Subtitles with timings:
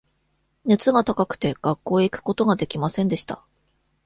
[0.65, 3.43] 熱が高くて、学校へ行くことができませんでした。